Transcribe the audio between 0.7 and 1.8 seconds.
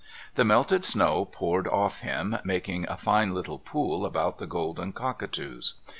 snow poured